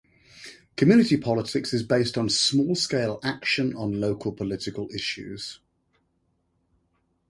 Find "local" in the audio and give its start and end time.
4.01-4.31